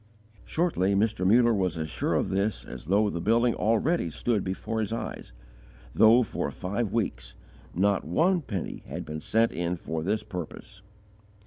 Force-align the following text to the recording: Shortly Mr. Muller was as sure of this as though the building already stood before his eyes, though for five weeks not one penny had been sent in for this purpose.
Shortly 0.45 0.95
Mr. 0.95 1.27
Muller 1.27 1.53
was 1.53 1.77
as 1.77 1.87
sure 1.87 2.15
of 2.15 2.29
this 2.29 2.65
as 2.65 2.85
though 2.85 3.11
the 3.11 3.21
building 3.21 3.53
already 3.53 4.09
stood 4.09 4.43
before 4.43 4.79
his 4.79 4.91
eyes, 4.91 5.31
though 5.93 6.23
for 6.23 6.49
five 6.49 6.91
weeks 6.91 7.35
not 7.75 8.03
one 8.03 8.41
penny 8.41 8.81
had 8.87 9.05
been 9.05 9.21
sent 9.21 9.51
in 9.51 9.75
for 9.75 10.01
this 10.01 10.23
purpose. 10.23 10.81